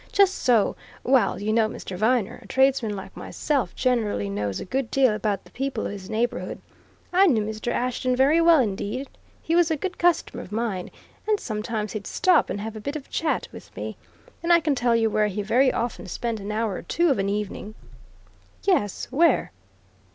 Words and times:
Just 0.11 0.33
so. 0.39 0.75
Well, 1.03 1.39
you 1.39 1.53
know, 1.53 1.69
Mr. 1.69 1.95
Viner, 1.95 2.39
a 2.41 2.47
tradesman 2.47 2.95
like 2.95 3.15
myself 3.15 3.75
generally 3.75 4.31
knows 4.31 4.59
a 4.59 4.65
good 4.65 4.89
deal 4.89 5.13
about 5.13 5.43
the 5.45 5.51
people 5.51 5.85
of 5.85 5.91
his 5.91 6.09
neighbourhood. 6.09 6.59
I 7.13 7.27
knew 7.27 7.45
Mr. 7.45 7.71
Ashton 7.71 8.15
very 8.15 8.41
well 8.41 8.59
indeed 8.59 9.07
he 9.43 9.55
was 9.55 9.69
a 9.69 9.77
good 9.77 9.99
customer 9.99 10.41
of 10.41 10.51
mine, 10.51 10.89
and 11.27 11.39
sometimes 11.39 11.93
he'd 11.93 12.07
stop 12.07 12.49
and 12.49 12.59
have 12.61 12.75
a 12.75 12.81
bit 12.81 12.95
of 12.95 13.11
chat 13.11 13.47
with 13.51 13.75
me. 13.75 13.95
And 14.41 14.51
I 14.51 14.59
can 14.59 14.73
tell 14.73 14.95
you 14.95 15.07
where 15.11 15.27
he 15.27 15.43
very 15.43 15.71
often 15.71 16.07
spent 16.07 16.39
an 16.39 16.51
hour 16.51 16.73
or 16.73 16.81
two 16.81 17.11
of 17.11 17.19
an 17.19 17.29
evening." 17.29 17.75
"Yes 18.63 19.05
where?" 19.11 19.51